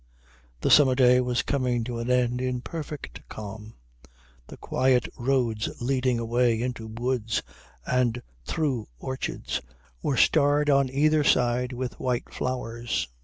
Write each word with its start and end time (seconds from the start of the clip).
The 0.61 0.71
summer 0.71 0.95
day 0.95 1.21
was 1.21 1.43
coming 1.43 1.83
to 1.83 1.99
an 1.99 2.09
end 2.09 2.41
in 2.41 2.61
perfect 2.61 3.21
calm. 3.29 3.75
The 4.47 4.57
quiet 4.57 5.07
roads 5.15 5.69
leading 5.79 6.17
away 6.17 6.59
into 6.59 6.87
woods 6.87 7.43
and 7.85 8.19
through 8.43 8.87
orchards 8.97 9.61
were 10.01 10.17
starred 10.17 10.71
on 10.71 10.89
either 10.89 11.23
side 11.23 11.71
with 11.71 11.99
white 11.99 12.33
flowers. 12.33 13.09